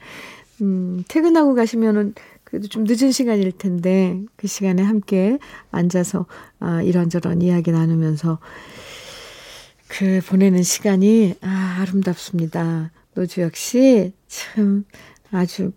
음, 0.61 1.03
퇴근하고 1.07 1.55
가시면은 1.55 2.13
그래도 2.43 2.67
좀 2.67 2.83
늦은 2.85 3.11
시간일 3.11 3.51
텐데 3.53 4.21
그 4.35 4.47
시간에 4.47 4.81
함께 4.83 5.39
앉아서 5.71 6.25
아, 6.59 6.81
이런저런 6.81 7.41
이야기 7.41 7.71
나누면서 7.71 8.39
그 9.87 10.21
보내는 10.27 10.63
시간이 10.63 11.35
아, 11.41 11.77
아름답습니다. 11.81 12.91
노주혁 13.15 13.55
씨 13.55 14.13
참 14.31 14.85
아주 15.31 15.71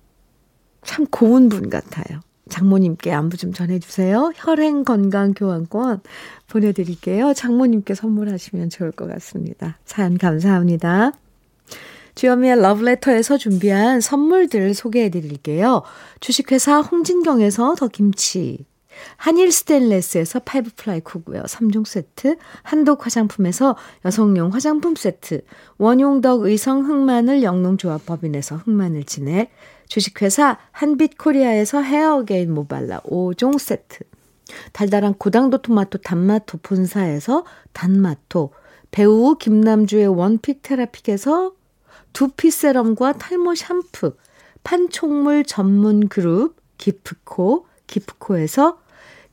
참 0.83 1.07
고운 1.07 1.49
분 1.49 1.69
같아요. 1.71 2.21
장모님께 2.49 3.11
안부 3.13 3.37
좀 3.37 3.53
전해주세요. 3.53 4.33
혈행 4.37 4.85
건강 4.85 5.33
교환권 5.35 6.03
보내드릴게요. 6.49 7.33
장모님께 7.35 7.95
선물하시면 7.95 8.71
좋을 8.71 8.93
것 8.93 9.09
같습니다. 9.09 9.79
사연 9.85 10.19
감사합니다. 10.19 11.13
주현미의 12.15 12.61
러브레터에서 12.61 13.39
준비한 13.39 14.01
선물들 14.01 14.75
소개해 14.75 15.11
드릴게요. 15.11 15.83
주식회사 16.21 16.81
홍진경에서 16.81 17.75
더 17.75 17.89
김치, 17.89 18.65
한일 19.17 19.51
스테인레스에서 19.51 20.41
five 20.41 20.71
ply 20.77 21.01
cookware 21.01 21.43
3종 21.43 21.85
세트, 21.85 22.37
한독 22.63 23.05
화장품에서 23.05 23.77
여성용 24.05 24.53
화장품 24.53 24.95
세트, 24.95 25.43
원용덕 25.79 26.43
의성 26.43 26.87
흑마늘 26.89 27.43
영농조합 27.43 28.07
법인에서 28.07 28.57
흑마늘 28.59 29.05
진액, 29.05 29.51
주식회사 29.89 30.59
한빛코리아에서 30.71 31.83
헤어게인 31.83 32.53
모발라 32.53 33.01
5종 33.01 33.59
세트, 33.59 34.05
달달한 34.73 35.15
고당도 35.15 35.59
토마토 35.59 35.99
단마토 35.99 36.59
본사에서 36.63 37.45
단마토, 37.73 38.51
배우 38.91 39.37
김남주의 39.37 40.07
원픽 40.07 40.63
테라픽에서 40.63 41.53
두피 42.15 42.51
세럼과 42.51 43.15
탈모 43.15 43.55
샴푸, 43.55 44.15
판촉물 44.63 45.45
전문 45.45 46.09
그룹 46.09 46.57
기프코, 46.79 47.67
기프코에서 47.87 48.79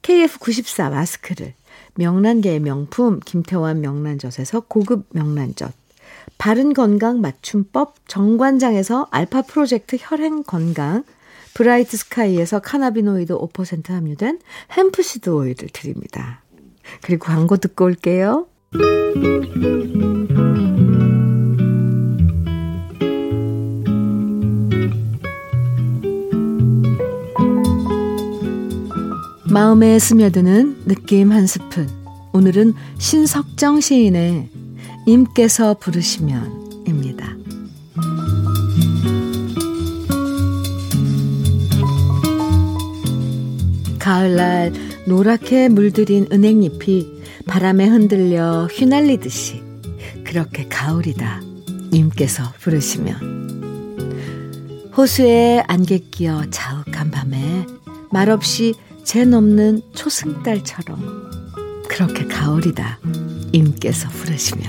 KF94 0.01 0.89
마스크를, 0.89 1.53
명란계의 1.95 2.59
명품 2.59 3.19
김태환 3.23 3.79
명란젓에서 3.81 4.61
고급 4.61 5.05
명란젓, 5.11 5.71
바른 6.37 6.73
건강 6.73 7.21
맞춤법 7.21 7.95
정관장에서 8.07 9.07
알파 9.11 9.43
프로젝트 9.43 9.95
혈행 9.99 10.43
건강, 10.43 11.03
브라이트 11.53 11.95
스카이에서 11.97 12.61
cannabinoid 12.61 13.35
5% 13.35 13.89
함유된 13.89 14.39
hemp 14.75 15.02
seed 15.02 15.29
오일을 15.29 15.69
드립니다. 15.71 16.41
그리고 17.03 17.25
광고 17.25 17.57
듣고 17.57 17.85
올게요. 17.85 18.47
마음에 29.51 29.99
스며드는 29.99 30.85
느낌 30.85 31.33
한 31.33 31.45
스푼. 31.45 31.89
오늘은 32.31 32.73
신석정 32.99 33.81
시인의 33.81 34.47
임께서 35.05 35.73
부르시면입니다. 35.73 37.35
가을날 43.99 44.71
노랗게 45.05 45.67
물들인 45.67 46.27
은행잎이 46.31 47.21
바람에 47.45 47.87
흔들려 47.87 48.67
휘날리듯이 48.67 49.61
그렇게 50.23 50.69
가을이다. 50.69 51.41
임께서 51.91 52.53
부르시면 52.61 53.41
호수에 54.95 55.61
안개 55.67 55.97
끼어 55.97 56.45
자욱한 56.49 57.11
밤에 57.11 57.65
말없이 58.11 58.75
재 59.03 59.25
넘는 59.25 59.81
초승달처럼 59.93 61.31
그렇게 61.87 62.25
가을이다 62.25 62.99
임께서 63.51 64.09
부르시며 64.09 64.61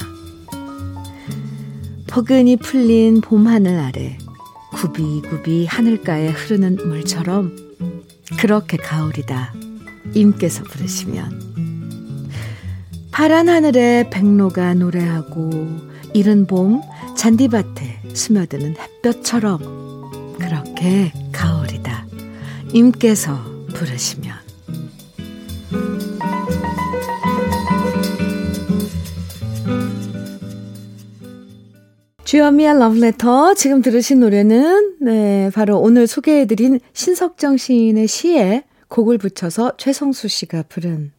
포근히 2.06 2.56
풀린 2.56 3.20
봄 3.20 3.46
하늘 3.46 3.78
아래 3.78 4.18
굽이굽이 4.72 5.66
하늘가에 5.66 6.30
흐르는 6.30 6.76
물처럼 6.88 7.56
그렇게 8.38 8.76
가을이다 8.76 9.54
임께서 10.14 10.64
부르시면 10.64 12.30
파란 13.12 13.48
하늘에 13.48 14.08
백로가 14.10 14.74
노래하고 14.74 15.50
이른 16.14 16.46
봄 16.46 16.82
잔디밭에 17.16 18.02
스며드는 18.14 18.76
햇볕처럼 18.76 20.36
그렇게 20.38 21.12
가을이다 21.30 22.06
임께서 22.72 23.51
부르시면 23.82 24.36
주현미의 32.24 32.78
러브레터 32.78 33.54
지금 33.54 33.82
들으신 33.82 34.20
노래는 34.20 34.98
네 35.00 35.50
바로 35.52 35.78
오늘 35.80 36.06
소개해드린 36.06 36.80
신석정 36.92 37.56
시인의 37.56 38.06
시에 38.06 38.64
곡을 38.88 39.18
붙여서 39.18 39.76
최성수 39.76 40.28
씨가 40.28 40.64
부른 40.68 41.12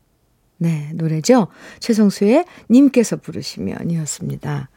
네 0.58 0.92
노래죠. 0.94 1.48
최성수의 1.80 2.46
님께서 2.72 3.18
부르시면이었습니다. 3.18 4.70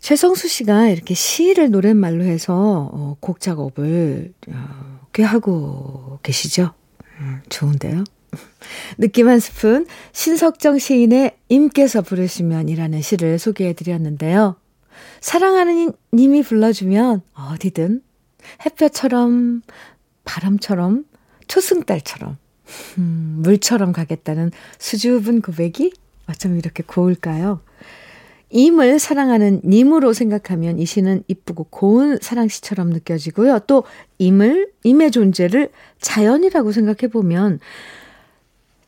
최성수 0.00 0.48
씨가 0.48 0.88
이렇게 0.88 1.14
시를 1.14 1.70
노랫말로 1.70 2.24
해서 2.24 2.90
어, 2.92 3.16
곡 3.20 3.38
작업을 3.38 4.32
어, 4.48 4.91
꽤 5.12 5.22
하고 5.22 6.18
계시죠? 6.22 6.72
음, 7.20 7.42
좋은데요? 7.48 8.04
느낌 8.98 9.28
한 9.28 9.40
스푼 9.40 9.86
신석정 10.12 10.78
시인의 10.78 11.36
임께서 11.48 12.02
부르시면이라는 12.02 13.02
시를 13.02 13.38
소개해 13.38 13.74
드렸는데요. 13.74 14.56
사랑하는 15.20 15.92
님이 16.12 16.42
불러주면 16.42 17.22
어디든 17.34 18.02
햇볕처럼 18.64 19.62
바람처럼 20.24 21.04
초승달처럼 21.48 22.38
음, 22.98 23.38
물처럼 23.42 23.92
가겠다는 23.92 24.50
수줍은 24.78 25.42
고백이 25.42 25.92
어쩜 26.28 26.58
이렇게 26.58 26.82
고울까요? 26.82 27.60
임을 28.52 28.98
사랑하는 28.98 29.62
님으로 29.64 30.12
생각하면 30.12 30.78
이 30.78 30.86
시는 30.86 31.24
이쁘고 31.26 31.64
고운 31.64 32.18
사랑시처럼 32.20 32.90
느껴지고요. 32.90 33.60
또 33.60 33.84
임을, 34.18 34.72
임의 34.84 35.10
존재를 35.10 35.70
자연이라고 36.00 36.72
생각해 36.72 37.10
보면 37.10 37.60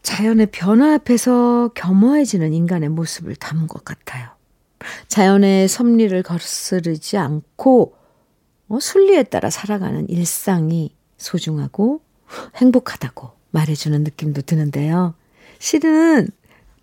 자연의 0.03 0.48
변화 0.53 0.94
앞에서 0.94 1.70
겸허해지는 1.74 2.53
인간의 2.53 2.90
모습을 2.90 3.37
담은 3.37 3.66
것 3.66 3.85
같아요. 3.85 4.29
자연의 5.09 5.66
섭리를 5.68 6.22
거스르지 6.22 7.16
않고 7.16 7.94
어, 8.68 8.81
순리에 8.81 9.24
따라 9.24 9.50
살아가는 9.50 10.09
일상이 10.09 10.94
소중하고 11.16 12.03
행복하다고 12.57 13.31
말해주는 13.50 14.05
느낌도 14.05 14.42
드는데요. 14.42 15.14
실은, 15.59 16.29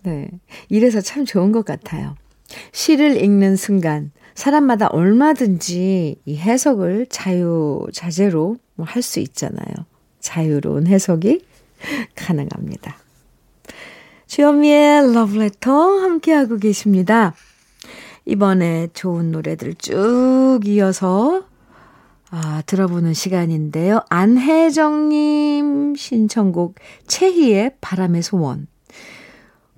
네, 0.04 0.30
이래서 0.70 1.02
참 1.02 1.26
좋은 1.26 1.52
것 1.52 1.66
같아요. 1.66 2.16
시를 2.72 3.22
읽는 3.22 3.56
순간, 3.56 4.12
사람마다 4.34 4.88
얼마든지 4.88 6.16
이 6.26 6.38
해석을 6.38 7.08
자유자재로 7.10 8.58
뭐할수 8.76 9.20
있잖아요. 9.20 9.86
자유로운 10.20 10.88
해석이 10.88 11.46
가능합니다. 12.16 12.98
주현미의 14.28 15.14
러브레터 15.14 16.00
함께하고 16.00 16.58
계십니다. 16.58 17.34
이번에 18.26 18.88
좋은 18.94 19.32
노래들 19.32 19.76
쭉 19.76 20.60
이어서 20.66 21.44
아, 22.30 22.64
들어보는 22.66 23.14
시간인데요. 23.14 24.02
안혜정님 24.10 25.96
신청곡 25.96 26.76
최희의 27.08 27.76
바람의 27.82 28.24
소원. 28.24 28.68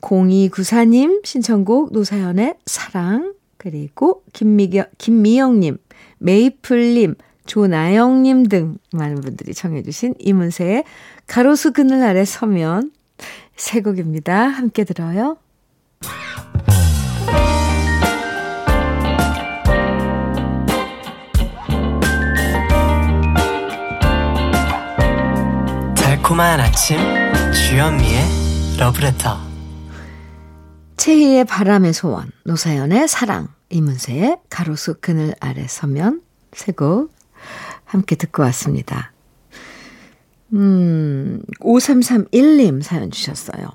0294님 0.04 1.26
신청곡 1.26 1.94
노사연의 1.94 2.56
사랑. 2.66 3.34
그리고 3.58 4.24
김미경, 4.34 4.86
김미영님, 4.98 5.78
메이플님, 6.20 7.16
조나영님 7.46 8.44
등 8.48 8.78
많은 8.92 9.22
분들이 9.22 9.54
청해주신 9.54 10.16
이문세의 10.20 10.84
가로수 11.28 11.72
그늘 11.72 12.04
아래 12.04 12.26
서면 12.26 12.92
세 13.56 13.82
곡입니다. 13.82 14.48
함께 14.48 14.84
들어요. 14.84 15.38
달콤한 25.96 26.60
아침 26.60 26.98
주현미의 27.54 28.22
러브레터 28.78 29.53
최희의 31.04 31.44
바람의 31.44 31.92
소원 31.92 32.32
노사연의 32.46 33.10
사랑 33.10 33.50
이문세의 33.70 34.38
가로수 34.50 34.96
그늘 35.02 35.36
아래 35.42 35.68
서면 35.68 36.22
세곡 36.54 37.12
함께 37.84 38.16
듣고 38.16 38.42
왔습니다. 38.44 39.12
음, 40.54 41.42
5331님 41.60 42.82
사연 42.82 43.12
주셨어요. 43.12 43.68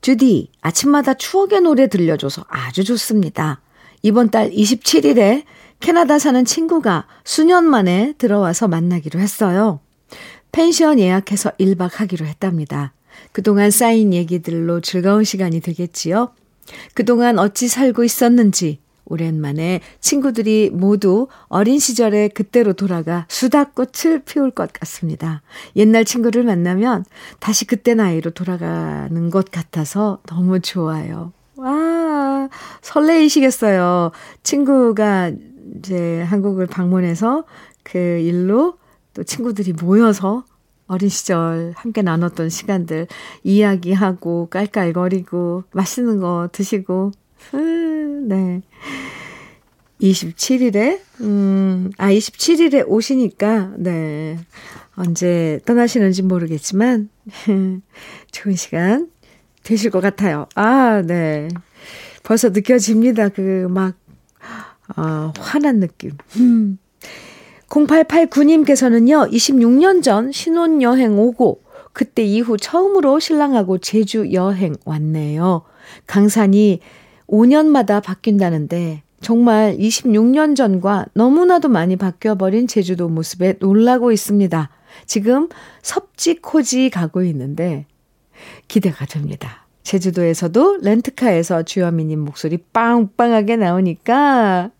주디, 0.00 0.52
아침마다 0.60 1.14
추억의 1.14 1.62
노래 1.62 1.88
들려줘서 1.88 2.44
아주 2.46 2.84
좋습니다. 2.84 3.60
이번 4.02 4.30
달 4.30 4.52
27일에 4.52 5.42
캐나다 5.80 6.20
사는 6.20 6.44
친구가 6.44 7.08
수년 7.24 7.64
만에 7.64 8.14
들어와서 8.16 8.68
만나기로 8.68 9.18
했어요. 9.18 9.80
펜션 10.52 11.00
예약해서 11.00 11.50
1박 11.58 11.94
하기로 11.94 12.26
했답니다. 12.26 12.92
그동안 13.32 13.72
쌓인 13.72 14.14
얘기들로 14.14 14.80
즐거운 14.82 15.24
시간이 15.24 15.58
되겠지요? 15.58 16.30
그동안 16.94 17.38
어찌 17.38 17.68
살고 17.68 18.04
있었는지, 18.04 18.80
오랜만에 19.06 19.80
친구들이 20.00 20.70
모두 20.72 21.28
어린 21.46 21.78
시절에 21.78 22.28
그때로 22.28 22.72
돌아가 22.72 23.24
수다꽃을 23.28 24.22
피울 24.24 24.50
것 24.50 24.72
같습니다. 24.72 25.42
옛날 25.76 26.04
친구를 26.04 26.42
만나면 26.42 27.04
다시 27.38 27.66
그때 27.66 27.94
나이로 27.94 28.30
돌아가는 28.32 29.30
것 29.30 29.50
같아서 29.50 30.18
너무 30.26 30.60
좋아요. 30.60 31.32
와, 31.56 32.48
설레이시겠어요. 32.82 34.10
친구가 34.42 35.32
이제 35.78 36.22
한국을 36.22 36.66
방문해서 36.66 37.44
그 37.82 37.98
일로 37.98 38.78
또 39.14 39.22
친구들이 39.22 39.72
모여서 39.72 40.44
어린 40.86 41.08
시절 41.08 41.72
함께 41.76 42.02
나눴던 42.02 42.48
시간들 42.48 43.08
이야기하고 43.42 44.48
깔깔거리고 44.50 45.64
맛있는 45.72 46.20
거 46.20 46.48
드시고 46.52 47.12
음, 47.54 48.28
네. 48.28 48.62
27일에, 50.00 51.00
음, 51.22 51.90
아, 51.96 52.10
27일에 52.10 52.84
오시니까, 52.86 53.72
네. 53.78 54.38
언제 54.94 55.60
떠나시는지 55.64 56.22
모르겠지만, 56.22 57.08
좋은 58.30 58.56
시간 58.56 59.10
되실 59.62 59.90
것 59.90 60.00
같아요. 60.00 60.46
아, 60.54 61.02
네. 61.02 61.48
벌써 62.22 62.50
느껴집니다. 62.50 63.30
그, 63.30 63.68
막, 63.70 63.94
어, 64.96 65.32
화난 65.38 65.80
느낌. 65.80 66.12
음. 66.36 66.78
0889님께서는요, 67.68 69.30
26년 69.30 70.02
전 70.02 70.32
신혼여행 70.32 71.18
오고, 71.18 71.62
그때 71.92 72.22
이후 72.22 72.56
처음으로 72.58 73.18
신랑하고 73.18 73.78
제주 73.78 74.32
여행 74.32 74.74
왔네요. 74.84 75.62
강산이 76.06 76.80
5년마다 77.26 78.02
바뀐다는데 78.02 79.02
정말 79.20 79.76
26년 79.78 80.54
전과 80.54 81.06
너무나도 81.14 81.68
많이 81.68 81.96
바뀌어버린 81.96 82.66
제주도 82.66 83.08
모습에 83.08 83.54
놀라고 83.60 84.12
있습니다. 84.12 84.70
지금 85.06 85.48
섭지코지 85.82 86.90
가고 86.90 87.22
있는데 87.22 87.86
기대가 88.68 89.06
됩니다. 89.06 89.66
제주도에서도 89.82 90.80
렌트카에서 90.82 91.62
주현미님 91.62 92.20
목소리 92.20 92.58
빵빵하게 92.58 93.56
나오니까 93.56 94.70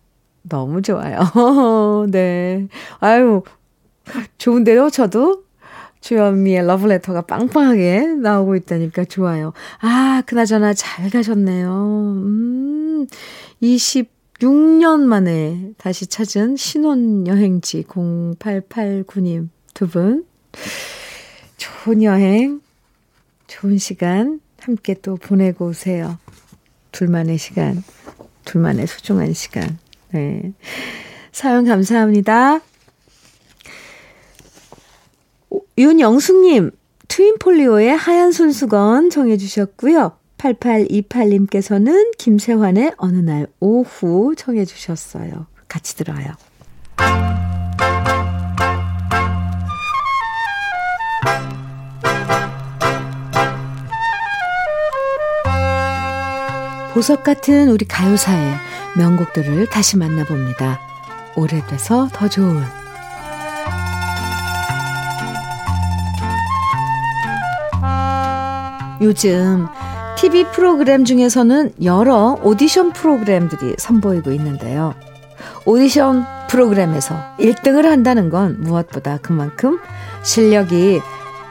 너무 0.49 0.81
좋아요. 0.81 1.19
네. 2.09 2.67
아유, 2.99 3.43
좋은데요, 4.37 4.89
저도? 4.89 5.43
주현미의 6.01 6.65
러브레터가 6.65 7.21
빵빵하게 7.23 8.07
나오고 8.21 8.55
있다니까 8.55 9.05
좋아요. 9.05 9.53
아, 9.81 10.21
그나저나 10.25 10.73
잘 10.73 11.09
가셨네요. 11.09 11.69
음, 11.69 13.07
26년 13.61 15.01
만에 15.01 15.71
다시 15.77 16.07
찾은 16.07 16.55
신혼여행지 16.55 17.83
0889님 17.83 19.49
두 19.73 19.87
분. 19.87 20.25
좋은 21.57 22.03
여행, 22.03 22.61
좋은 23.47 23.77
시간 23.77 24.39
함께 24.59 24.93
또 25.01 25.15
보내고 25.15 25.67
오세요. 25.67 26.17
둘만의 26.91 27.37
시간, 27.37 27.83
둘만의 28.45 28.87
소중한 28.87 29.33
시간. 29.33 29.77
네. 30.11 30.53
사연 31.31 31.65
감사합니다. 31.65 32.61
윤영숙님, 35.77 36.71
트윈폴리오의 37.07 37.95
하얀 37.95 38.31
손수건 38.31 39.09
정해주셨고요. 39.09 40.17
8828님께서는 40.37 42.17
김세환의 42.17 42.93
어느 42.97 43.17
날 43.17 43.47
오후 43.59 44.35
청해주셨어요. 44.35 45.47
같이 45.67 45.95
들어요. 45.95 46.33
보석 56.93 57.23
같은 57.23 57.69
우리 57.69 57.85
가요사의 57.85 58.66
명곡들을 58.97 59.67
다시 59.67 59.97
만나봅니다. 59.97 60.79
오래돼서 61.35 62.09
더 62.11 62.27
좋은 62.27 62.63
요즘 69.01 69.67
TV 70.17 70.45
프로그램 70.45 71.05
중에서는 71.05 71.73
여러 71.83 72.39
오디션 72.41 72.91
프로그램들이 72.93 73.75
선보이고 73.77 74.31
있는데요. 74.31 74.95
오디션 75.65 76.25
프로그램에서 76.49 77.15
1등을 77.39 77.83
한다는 77.83 78.31
건 78.31 78.57
무엇보다 78.61 79.19
그만큼 79.21 79.79
실력이 80.23 81.01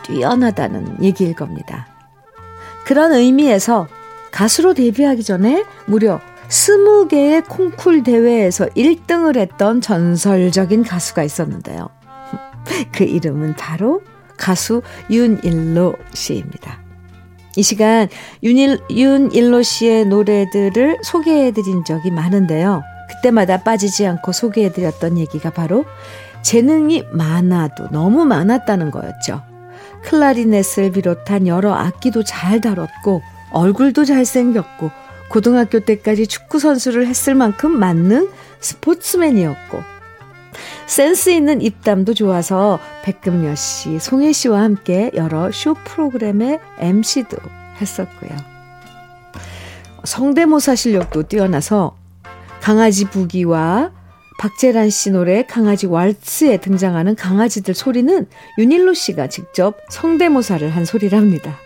뛰어나다는 0.03 1.05
얘기일 1.05 1.37
겁니다. 1.37 1.87
그런 2.85 3.13
의미에서 3.13 3.87
가수로 4.33 4.75
데뷔하기 4.75 5.23
전에 5.23 5.65
무려 5.87 6.21
20개의 6.49 7.47
콩쿨 7.49 8.03
대회에서 8.03 8.67
1등을 8.67 9.37
했던 9.37 9.81
전설적인 9.81 10.85
가수가 10.85 11.23
있었는데요. 11.23 11.89
그 12.93 13.05
이름은 13.05 13.55
바로 13.55 14.03
가수 14.37 14.83
윤일로 15.11 15.95
씨입니다. 16.13 16.81
이 17.57 17.63
시간 17.63 18.09
윤일, 18.43 18.81
윤일로 18.91 19.63
씨의 19.63 20.07
노래들을 20.07 20.99
소개해드린 21.03 21.85
적이 21.85 22.11
많은데요. 22.11 22.83
그때마다 23.09 23.63
빠지지 23.63 24.07
않고 24.07 24.33
소개해드렸던 24.33 25.17
얘기가 25.17 25.51
바로 25.51 25.85
재능이 26.43 27.05
많아도 27.13 27.89
너무 27.91 28.25
많았다는 28.25 28.91
거였죠. 28.91 29.43
클라리넷을 30.05 30.93
비롯한 30.93 31.47
여러 31.47 31.73
악기도 31.75 32.23
잘 32.23 32.61
다뤘고 32.61 33.23
얼굴도 33.53 34.05
잘생겼고 34.05 34.91
고등학교 35.31 35.81
때까지 35.81 36.27
축구 36.27 36.59
선수를 36.59 37.07
했을 37.07 37.35
만큼 37.35 37.79
맞는 37.79 38.29
스포츠맨이었고 38.61 39.83
센스 40.87 41.31
있는 41.31 41.61
입담도 41.61 42.15
좋아서 42.15 42.79
백금여 43.05 43.55
씨, 43.57 43.99
송혜 43.99 44.33
씨와 44.33 44.62
함께 44.62 45.11
여러 45.15 45.51
쇼 45.51 45.75
프로그램의 45.75 46.61
MC도 46.79 47.37
했었고요. 47.81 48.31
성대모사 50.05 50.77
실력도 50.77 51.25
뛰어나서 51.25 51.97
강아지 52.61 53.05
부기와 53.05 53.93
박재란 54.39 54.91
씨 54.91 55.11
노래 55.11 55.45
강아지 55.45 55.87
왈츠에 55.87 56.59
등장하는 56.59 57.17
강아지들 57.17 57.75
소리는 57.75 58.27
윤일로 58.59 58.95
씨가 58.95 59.29
직접 59.29 59.79
성대모사를 59.89 60.69
한 60.71 60.85
소리랍니다. 60.85 61.59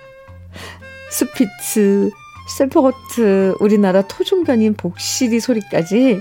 스피츠, 1.10 2.10
셀퍼거트, 2.56 3.56
우리나라 3.60 4.02
토종견인 4.02 4.74
복시리 4.74 5.40
소리까지 5.40 6.20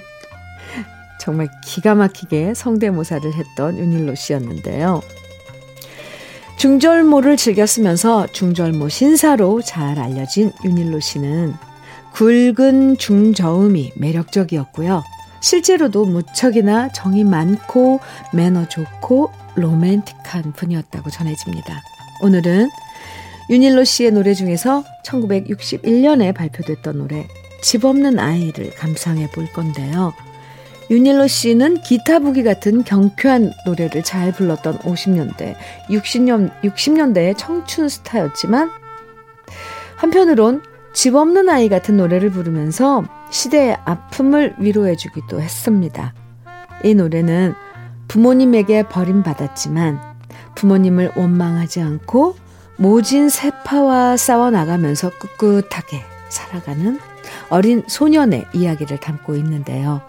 정말 1.19 1.49
기가 1.63 1.95
막히게 1.95 2.53
성대모사를 2.53 3.33
했던 3.33 3.77
윤일로 3.77 4.15
씨였는데요. 4.15 5.01
중절모를 6.57 7.37
즐겨 7.37 7.65
쓰면서 7.65 8.27
중절모 8.27 8.89
신사로 8.89 9.61
잘 9.61 9.99
알려진 9.99 10.51
윤일로 10.65 10.99
씨는 10.99 11.53
굵은 12.13 12.97
중저음이 12.97 13.93
매력적이었고요. 13.95 15.03
실제로도 15.41 16.05
무척이나 16.05 16.89
정이 16.89 17.23
많고 17.23 18.01
매너 18.33 18.67
좋고 18.67 19.31
로맨틱한 19.55 20.53
분이었다고 20.53 21.09
전해집니다. 21.09 21.81
오늘은 22.21 22.69
윤일로 23.49 23.83
씨의 23.83 24.11
노래 24.11 24.33
중에서 24.33 24.83
1961년에 25.03 26.33
발표됐던 26.35 26.97
노래 26.97 27.27
집 27.61 27.83
없는 27.83 28.19
아이를 28.19 28.71
감상해 28.75 29.29
볼 29.31 29.47
건데요. 29.51 30.13
윤일로 30.91 31.27
씨는 31.27 31.81
기타 31.81 32.19
부기 32.19 32.43
같은 32.43 32.83
경쾌한 32.83 33.51
노래를 33.65 34.03
잘 34.03 34.31
불렀던 34.31 34.79
50년대, 34.79 35.55
60년, 35.89 36.51
60년대의 36.61 37.37
청춘 37.37 37.89
스타였지만 37.89 38.71
한편으론 39.97 40.63
집 40.93 41.15
없는 41.15 41.49
아이 41.49 41.69
같은 41.69 41.97
노래를 41.97 42.31
부르면서 42.31 43.03
시대의 43.29 43.77
아픔을 43.85 44.55
위로해 44.57 44.95
주기도 44.95 45.41
했습니다. 45.41 46.13
이 46.83 46.95
노래는 46.95 47.53
부모님에게 48.07 48.83
버림받았지만 48.83 49.99
부모님을 50.55 51.11
원망하지 51.15 51.81
않고 51.81 52.35
모진 52.79 53.27
세파와 53.27 54.15
싸워나가면서 54.15 55.11
꿋꿋하게 55.37 56.01
살아가는 56.29 56.97
어린 57.49 57.83
소년의 57.85 58.45
이야기를 58.53 59.01
담고 59.01 59.35
있는데요. 59.35 60.01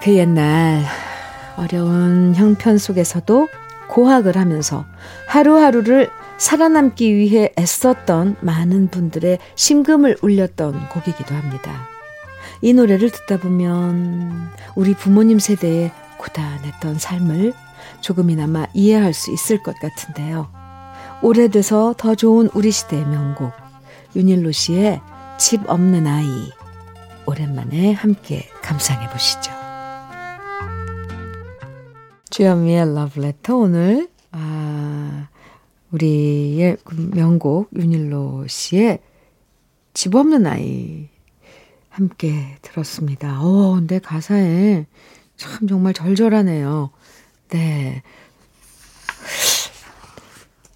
그 0.00 0.14
옛날 0.14 0.84
어려운 1.56 2.36
형편 2.36 2.78
속에서도 2.78 3.48
고학을 3.88 4.36
하면서 4.36 4.84
하루하루를 5.26 6.08
살아남기 6.38 7.16
위해 7.16 7.52
애썼던 7.58 8.36
많은 8.40 8.86
분들의 8.86 9.38
심금을 9.56 10.18
울렸던 10.22 10.88
곡이기도 10.88 11.34
합니다. 11.34 11.88
이 12.60 12.72
노래를 12.72 13.10
듣다 13.10 13.38
보면 13.38 14.50
우리 14.76 14.94
부모님 14.94 15.40
세대의 15.40 15.90
고단했던 16.18 17.00
삶을 17.00 17.54
조금이나마 18.00 18.66
이해할 18.72 19.12
수 19.12 19.32
있을 19.32 19.64
것 19.64 19.74
같은데요. 19.80 20.61
오래돼서 21.22 21.94
더 21.96 22.16
좋은 22.16 22.50
우리 22.52 22.72
시대의 22.72 23.06
명곡 23.06 23.52
윤일로 24.16 24.50
씨의 24.50 25.00
집 25.38 25.62
없는 25.70 26.06
아이 26.06 26.50
오랜만에 27.26 27.92
함께 27.92 28.48
감상해 28.60 29.08
보시죠. 29.08 29.52
주현미의 32.30 32.94
러브레터 32.94 33.56
오늘 33.56 34.08
아 34.32 35.28
우리의 35.92 36.78
그 36.82 37.10
명곡 37.14 37.70
윤일로 37.76 38.46
씨의 38.48 38.98
집 39.94 40.16
없는 40.16 40.46
아이 40.46 41.08
함께 41.88 42.56
들었습니다. 42.62 43.40
어, 43.42 43.74
근데 43.74 44.00
가사에 44.00 44.86
참 45.36 45.68
정말 45.68 45.92
절절하네요. 45.92 46.90
네. 47.50 48.02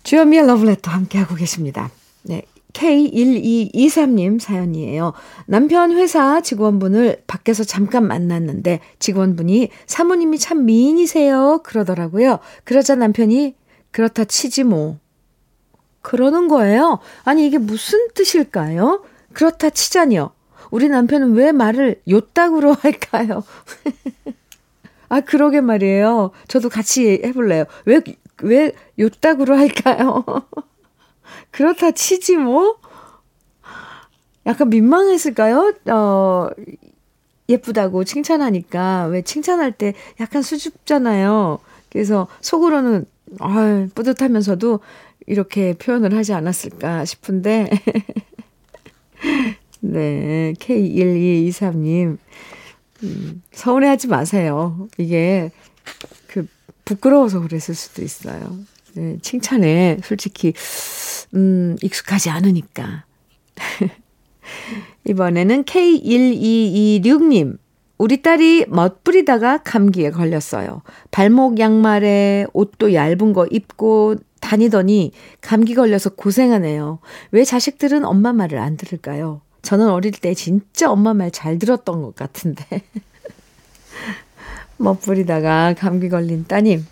주현미의 0.06 0.46
러브레터 0.46 0.92
함께하고 0.92 1.34
계십니다. 1.34 1.90
네. 2.22 2.42
K1223님 2.74 4.38
사연이에요. 4.38 5.14
남편 5.46 5.90
회사 5.90 6.40
직원분을 6.40 7.24
밖에서 7.26 7.64
잠깐 7.64 8.06
만났는데 8.06 8.78
직원분이 9.00 9.70
사모님이 9.86 10.38
참 10.38 10.64
미인이세요. 10.64 11.62
그러더라고요. 11.64 12.38
그러자 12.62 12.94
남편이 12.94 13.56
그렇다 13.90 14.24
치지 14.26 14.62
뭐. 14.62 14.98
그러는 16.02 16.46
거예요. 16.46 17.00
아니, 17.24 17.44
이게 17.44 17.58
무슨 17.58 18.06
뜻일까요? 18.14 19.02
그렇다 19.32 19.70
치자니요. 19.70 20.30
우리 20.70 20.88
남편은 20.88 21.32
왜 21.32 21.50
말을 21.50 22.00
요따구로 22.08 22.74
할까요? 22.74 23.42
아, 25.08 25.20
그러게 25.20 25.60
말이에요. 25.60 26.30
저도 26.46 26.68
같이 26.68 27.20
해볼래요. 27.24 27.64
왜, 27.86 28.00
왜 28.42 28.72
요따구로 28.98 29.56
할까요? 29.56 30.24
그렇다 31.50 31.90
치지 31.90 32.36
뭐? 32.36 32.78
약간 34.46 34.70
민망했을까요? 34.70 35.74
어, 35.90 36.48
예쁘다고 37.48 38.04
칭찬하니까. 38.04 39.06
왜 39.06 39.22
칭찬할 39.22 39.72
때 39.72 39.94
약간 40.20 40.42
수줍잖아요. 40.42 41.58
그래서 41.90 42.28
속으로는, 42.40 43.06
아 43.40 43.88
뿌듯하면서도 43.94 44.80
이렇게 45.26 45.74
표현을 45.74 46.16
하지 46.16 46.32
않았을까 46.32 47.04
싶은데. 47.04 47.68
네, 49.80 50.54
K1223님. 50.58 52.18
음, 53.02 53.42
서운해하지 53.52 54.08
마세요. 54.08 54.88
이게 54.98 55.50
그 55.84 55.94
부끄러워서 56.96 57.40
그랬을 57.40 57.74
수도 57.74 58.02
있어요. 58.02 58.56
네, 58.94 59.18
칭찬에 59.20 59.98
솔직히 60.02 60.54
음, 61.34 61.76
익숙하지 61.82 62.30
않으니까. 62.30 63.04
이번에는 65.04 65.64
K1226님. 65.64 67.58
우리 67.98 68.20
딸이 68.22 68.66
멋부리다가 68.68 69.58
감기에 69.58 70.10
걸렸어요. 70.10 70.82
발목 71.10 71.58
양말에 71.58 72.46
옷도 72.52 72.92
얇은 72.94 73.32
거 73.32 73.46
입고 73.46 74.16
다니더니 74.40 75.12
감기 75.40 75.74
걸려서 75.74 76.10
고생하네요. 76.10 76.98
왜 77.32 77.44
자식들은 77.44 78.04
엄마 78.04 78.32
말을 78.32 78.58
안 78.58 78.76
들을까요? 78.76 79.40
저는 79.62 79.88
어릴 79.88 80.12
때 80.12 80.34
진짜 80.34 80.90
엄마 80.90 81.14
말 81.14 81.30
잘 81.30 81.58
들었던 81.58 82.02
것 82.02 82.14
같은데. 82.14 82.64
멋부리다가 84.78 85.74
감기 85.78 86.08
걸린 86.08 86.44
따님. 86.46 86.86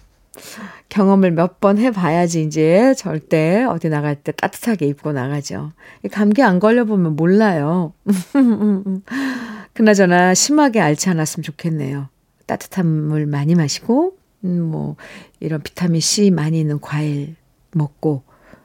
경험을 0.89 1.31
몇 1.33 1.61
번 1.61 1.79
해봐야지 1.79 2.43
이제 2.43 2.95
절대 2.97 3.65
어디 3.65 3.89
나갈 3.89 4.15
때 4.17 4.33
따뜻하게 4.33 4.87
입고 4.87 5.13
나가죠. 5.13 5.73
감기 6.13 6.43
안 6.43 6.59
걸려보면 6.61 7.17
몰라요. 7.17 7.93
그나저나 9.73 10.35
심하게 10.35 10.81
앓지 10.81 11.09
않았으면 11.11 11.43
좋겠네요. 11.43 12.09
따뜻한 12.47 12.87
물 12.87 13.27
많이 13.27 13.55
마시고, 13.55 14.17
음, 14.45 14.61
뭐, 14.63 14.97
이런 15.41 15.63
비타민 15.63 16.01
C 16.01 16.31
많이 16.31 16.61
있는 16.61 16.81
과일 16.81 17.35
먹고, 17.73 18.23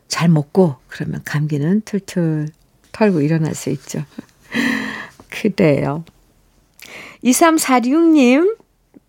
잘 0.08 0.28
먹고, 0.30 0.76
그러면 0.88 1.22
감기는 1.24 1.82
툴툴 1.86 2.50
털고 2.92 3.22
일어날 3.22 3.56
수 3.56 3.70
있죠. 3.70 4.04
그래요. 5.30 6.04
2346님, 7.24 8.58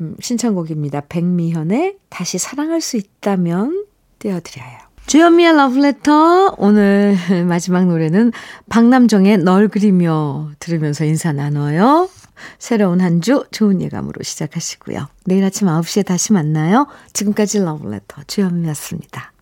음, 0.00 0.14
신청곡입니다. 0.20 1.02
백미현의 1.08 1.96
다시 2.08 2.38
사랑할 2.38 2.80
수 2.80 2.96
있다면 2.96 3.86
띄워드려요. 4.18 4.78
주현미의 5.06 5.56
러브레터 5.56 6.54
오늘 6.58 7.16
마지막 7.48 7.86
노래는 7.86 8.32
박남정의 8.68 9.38
널 9.38 9.68
그리며 9.68 10.50
들으면서 10.60 11.04
인사 11.04 11.32
나눠요. 11.32 12.08
새로운 12.58 13.00
한 13.00 13.20
주 13.20 13.44
좋은 13.50 13.82
예감으로 13.82 14.22
시작하시고요. 14.22 15.08
내일 15.26 15.44
아침 15.44 15.66
9시에 15.66 16.06
다시 16.06 16.32
만나요. 16.32 16.86
지금까지 17.12 17.58
러브레터 17.58 18.22
주현미였습니다. 18.26 19.32